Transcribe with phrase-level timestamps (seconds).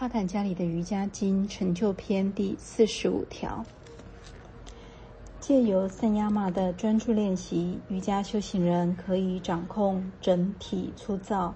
[0.00, 3.62] 帕坦加里的瑜伽经成就篇第四十五条：
[5.38, 11.54] 借由三亚马的专注练习，瑜伽修行人可以掌控整体粗糙、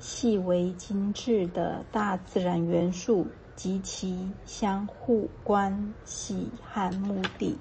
[0.00, 7.54] 细微精致的大自然元素及其相互关系和目的。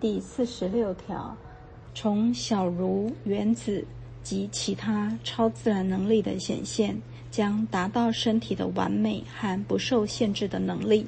[0.00, 1.36] 第四十六条：
[1.94, 3.84] 从小如原子
[4.22, 6.98] 及其他超自然能力的显现。
[7.30, 11.06] 将达到身体的完美和不受限制的能力。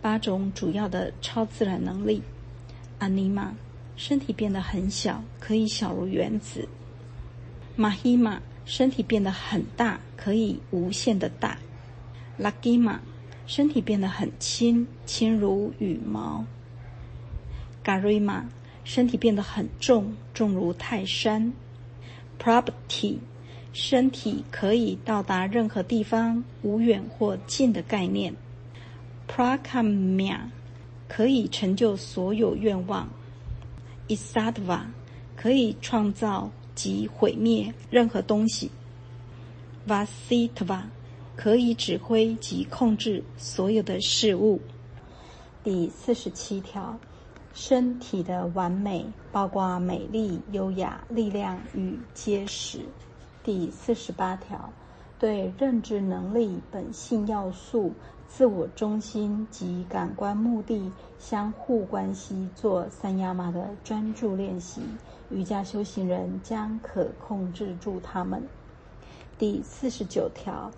[0.00, 2.22] 八种主要的超自然能力：
[2.98, 3.54] 阿尼玛，
[3.96, 6.68] 身体变得很小，可以小如原子；
[7.74, 11.56] 马希玛，身体变得很大，可以无限的大；
[12.36, 13.00] 拉基玛，
[13.46, 16.44] 身体变得很轻，轻如羽毛；
[17.82, 18.46] 嘎瑞玛，
[18.84, 21.52] 身体变得很重，重如泰山
[22.38, 23.18] ；Prabti。
[23.74, 28.32] 身体可以到达任何地方，无远或近的概念。
[29.28, 30.38] Prakamya
[31.08, 33.08] 可以成就所有愿望。
[34.06, 34.82] Isadva
[35.34, 38.70] 可以创造及毁灭任何东西。
[39.88, 40.82] Vasitva
[41.34, 44.60] 可以指挥及控制所有的事物。
[45.64, 46.96] 第四十七条，
[47.52, 52.78] 身体的完美包括美丽、优雅、力量与结实。
[53.44, 54.72] 第四十八条，
[55.18, 57.92] 对认知能力、本性要素、
[58.26, 64.80] 自我中心及感官目的相互关系做三亚马的专注练习，
[65.28, 68.42] 瑜伽修行人将可控制住他们。
[69.38, 70.70] 第四十九条，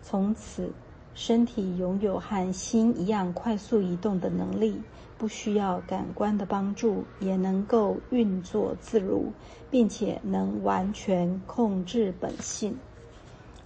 [0.00, 0.72] 从此
[1.20, 4.80] 身体拥有和心一样快速移动的能力。
[5.18, 9.32] 不需要感官的帮助，也能够运作自如，
[9.68, 12.78] 并且能完全控制本性。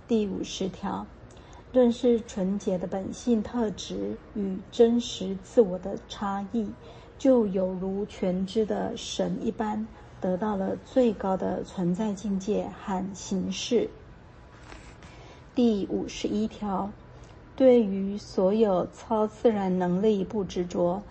[0.09, 1.07] 第五十条，
[1.71, 6.71] 认识纯洁的本性特质与真实自我的差异，
[7.19, 9.87] 就有如全知的神一般，
[10.23, 13.91] 得到了最高的存在境界和形式。
[15.55, 16.91] 第五十一条，
[17.55, 21.03] 对于所有超自然能力不执着。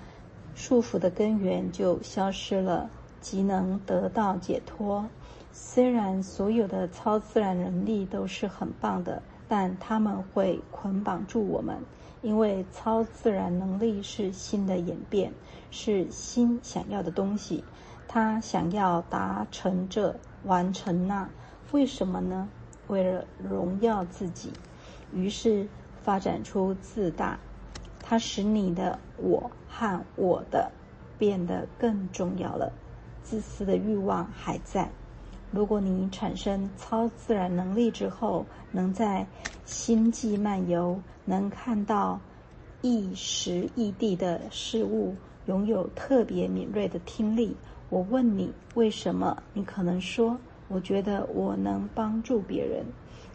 [0.53, 2.89] 束缚的根源就消失了，
[3.21, 5.07] 即能得到解脱。
[5.53, 11.77] 虽然所有的超自然能力都是很棒的，但他们会捆绑住我们，
[12.21, 15.31] 因为超自然能力是新的演变，
[15.71, 17.63] 是心想要的东西。
[18.07, 20.13] 他想要达成这，
[20.43, 21.29] 完成那，
[21.71, 22.49] 为什么呢？
[22.87, 24.51] 为了荣耀自己，
[25.13, 25.65] 于是
[26.03, 27.39] 发展出自大。
[28.03, 30.71] 它使你的我和我的
[31.17, 32.71] 变得更重要了。
[33.23, 34.89] 自私的欲望还在。
[35.51, 39.25] 如果你产生超自然能力之后，能在
[39.65, 42.19] 星际漫游，能看到
[42.81, 47.55] 异时异地的事物，拥有特别敏锐的听力，
[47.89, 49.43] 我问你为什么？
[49.53, 52.85] 你可能说：“我觉得我能帮助别人。”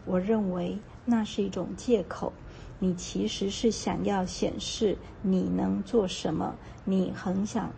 [0.05, 2.33] 我认为那是一种借口。
[2.79, 6.55] 你其实是想要显示你能做什么，
[6.85, 7.71] 你很想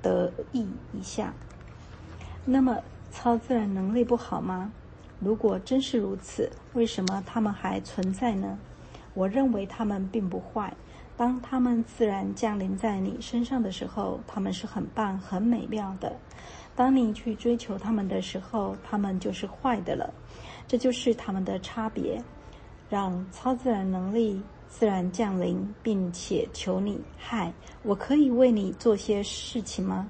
[0.00, 1.34] 得意一下。
[2.44, 2.78] 那么，
[3.12, 4.72] 超自然能力不好吗？
[5.18, 8.58] 如果真是如此，为什么他们还存在呢？
[9.14, 10.72] 我认为他们并不坏。
[11.16, 16.10] 当他们自然降临在你身上的时候，他们是很棒、很美妙的；
[16.74, 20.12] 当你去追求他们的时候，他们就是坏的了。
[20.68, 22.22] 这就是他们的差别。
[22.88, 27.52] 让超自然能力自然降临，并且求你，嗨，
[27.82, 30.08] 我可以为你做些事情吗？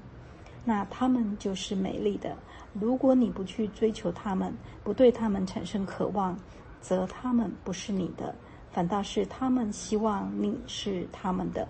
[0.63, 2.35] 那他们就是美丽的。
[2.73, 6.37] 如果你不去追求他们，不对他们产生渴望，
[6.81, 8.35] 则他们不是你的，
[8.71, 11.67] 反倒是他们希望你是他们的。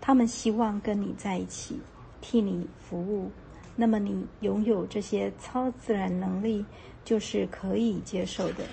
[0.00, 1.80] 他们希望跟你在一起，
[2.20, 3.30] 替你服务。
[3.74, 6.64] 那么你拥有这些超自然能力，
[7.04, 8.64] 就是可以接受的。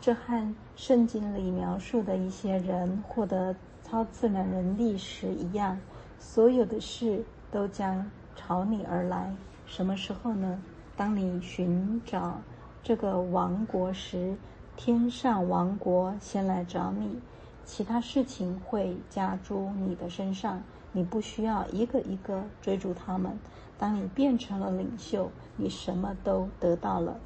[0.00, 5.78] 这和圣经里描述的一些人获得超自然能力时一样，
[6.20, 9.34] 所有的事都将朝你而来。
[9.66, 10.62] 什么时候呢？
[10.96, 12.40] 当你寻找
[12.82, 14.36] 这个王国时，
[14.76, 17.18] 天上王国先来找你，
[17.64, 20.62] 其他事情会加诸你的身上。
[20.92, 23.38] 你不需要一个一个追逐他们。
[23.78, 27.18] 当你变成了领袖，你什么都得到了。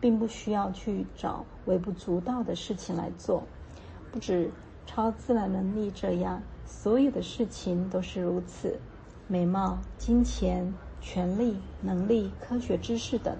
[0.00, 3.42] 并不需要去找微不足道的事情来做，
[4.10, 4.50] 不止
[4.86, 8.78] 超自然能力这样，所有的事情都是如此。
[9.28, 13.36] 美貌、金钱、权力、能力、科学知识等，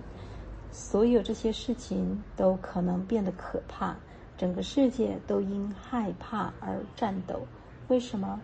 [0.70, 3.96] 所有这些事情都可能变得可怕，
[4.36, 7.40] 整个世界都因害怕而颤抖。
[7.88, 8.40] 为什么？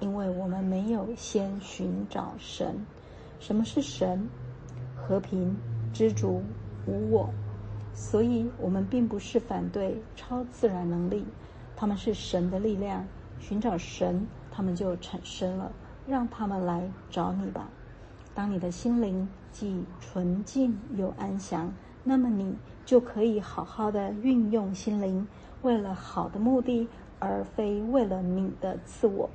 [0.00, 2.84] 因为我们没有先寻找神。
[3.38, 4.28] 什么是神？
[4.96, 5.56] 和平、
[5.92, 6.42] 知足、
[6.86, 7.30] 无我。
[8.00, 11.26] 所以，我们并不是反对超自然能力，
[11.74, 13.04] 他们是神的力量。
[13.40, 15.72] 寻找神，他们就产生了。
[16.06, 17.68] 让他们来找你吧。
[18.34, 21.74] 当你的心灵既纯净又安详，
[22.04, 22.56] 那么你
[22.86, 25.26] 就可以好好的运用心灵，
[25.62, 29.28] 为了好的目的，而非为了你的自我。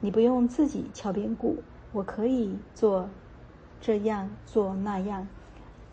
[0.00, 1.58] 你不用自己敲边鼓，
[1.92, 3.08] 我可以做
[3.78, 5.28] 这样做那样。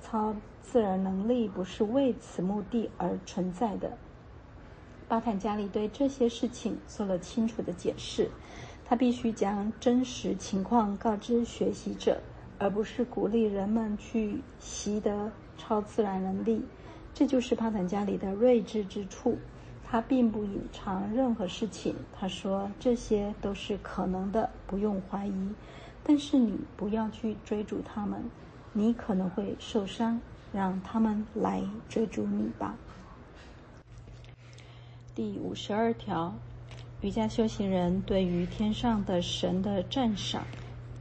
[0.01, 0.33] 操
[0.63, 3.95] 自然能力不是为此目的而存在的。
[5.07, 8.31] 巴坦加里对这些事情做了清楚的解释。
[8.85, 12.19] 他必须将真实情况告知学习者，
[12.59, 16.61] 而不是鼓励人们去习得超自然能力。
[17.13, 19.37] 这就是巴坦加里的睿智之处。
[19.85, 21.95] 他并不隐藏任何事情。
[22.19, 25.49] 他说这些都是可能的，不用怀疑。
[26.03, 28.21] 但是你不要去追逐他们，
[28.73, 30.19] 你可能会受伤。
[30.53, 32.75] 让他们来追逐你吧。
[35.13, 36.33] 第五十二条。
[37.01, 40.45] 瑜伽修行人对于天上的神的赞赏，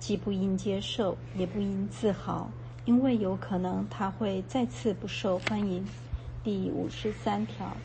[0.01, 2.51] 既不应接受，也不应自豪，
[2.85, 5.87] 因为有可能他会再次不受欢迎。
[6.43, 7.77] 第五十三条，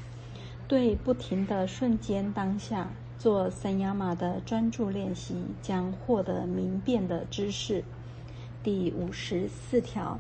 [0.67, 2.89] 对不停的瞬间当下
[3.19, 7.83] 做三亚马的专注练习，将获得明辨的知识。
[8.63, 10.19] 第五十四条，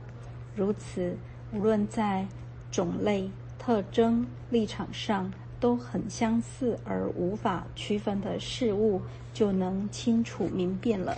[0.55, 1.17] 如此，
[1.53, 2.27] 无论在
[2.71, 5.31] 种类、特征、立场上。
[5.59, 9.01] 都很相似而无法区分的事物，
[9.33, 11.17] 就能清楚明辨了。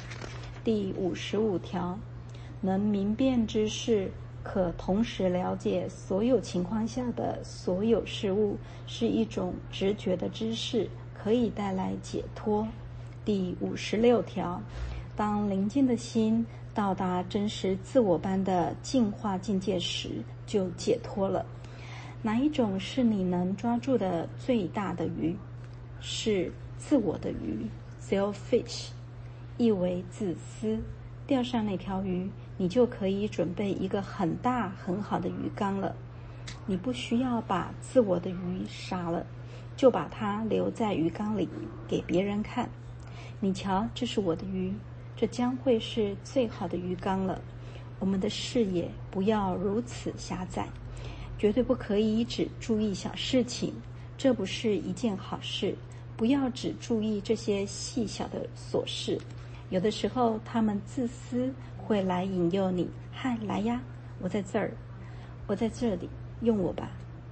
[0.63, 1.99] 第五十五条，
[2.61, 4.09] 能明辨之事，
[4.41, 12.65] 可同时了解所有情况下的所有事物，是一种直觉的知识，可以带来解脱。
[13.25, 14.61] 第五十六条，
[15.17, 21.45] 当宁静的心到达真实自我般的净化境界时，就解脱了。
[22.21, 25.35] 哪一种是你能抓住的最大的鱼？
[26.01, 27.65] 是自我的鱼
[28.01, 28.89] ，selfish，
[29.57, 30.79] 意为自私。
[31.27, 35.95] 钓上那条鱼，你就可以准备一个很大很好的鱼缸了。
[36.65, 39.25] 你不需要把自我的鱼杀了，
[39.75, 41.47] 就把它留在鱼缸里
[41.87, 42.69] 给别人看。
[43.39, 44.73] 你瞧，这是我的鱼，
[45.19, 47.41] 这将会是最好的鱼缸了。
[47.99, 50.65] 我们的视野不要如此狭窄。
[51.37, 53.73] 绝对不可以只注意小事情，
[54.17, 55.75] 这不是一件好事。
[56.15, 59.19] 不要只注意这些细小的琐事，
[59.69, 62.89] 有的时候他们自私会来引诱你。
[63.11, 63.81] 嗨，来呀，
[64.21, 64.71] 我在这儿，
[65.47, 66.07] 我在这里，
[66.43, 66.89] 用我吧。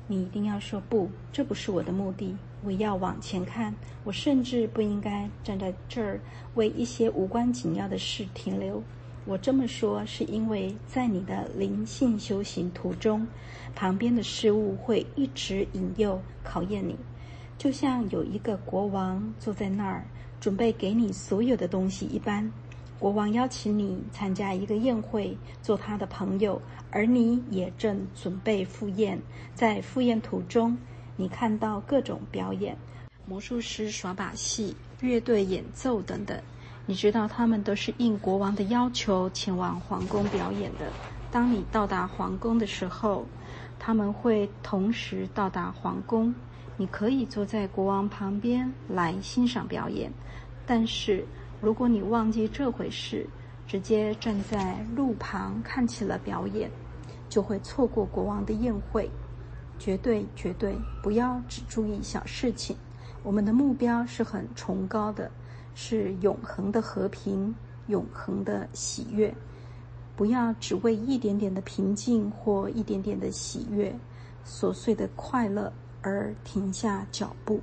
[0.07, 2.36] 你一定要说不，这不是我的目的。
[2.63, 3.74] 我要往前看，
[4.04, 6.19] 我甚至不应该站在这儿
[6.56, 8.81] 为一些无关紧要的事停留。
[9.25, 13.27] 我这么说，是因为在你的灵性修行途中，
[13.75, 16.95] 旁边的事物会一直引诱、考验你，
[17.57, 20.06] 就像有一个国王坐在那儿，
[20.39, 22.50] 准备给你所有的东西一般。
[22.99, 26.59] 国王邀请你参加一个宴会，做他的朋友，
[26.89, 29.21] 而你也正准备赴宴。
[29.53, 30.75] 在赴宴途中，
[31.15, 32.75] 你看到各种表演，
[33.27, 36.41] 魔术师耍把戏，乐队演奏等等。
[36.88, 40.91] 你知道他们都是应国王的要求前往皇宫表演的。
[41.29, 43.27] 当你到达皇宫的时候，
[43.77, 46.33] 他们会同时到达皇宫。
[46.77, 50.12] 你可以坐在国王旁边来欣赏表演，
[50.65, 51.25] 但是
[51.59, 53.27] 如果你忘记这回事，
[53.65, 56.69] 直接站在路旁看起了表演，
[57.27, 59.09] 就会错过国王的宴会。
[59.79, 62.75] 绝对绝对不要只注意小事情，
[63.23, 65.29] 我们的目标是很崇高的。
[65.79, 67.53] 是永恒的和平，
[67.85, 69.31] 永恒的喜悦。
[70.15, 73.95] 不要只为一点点的平静或一点点的喜悦、
[74.43, 75.71] 琐碎的快乐
[76.01, 77.61] 而停下脚步。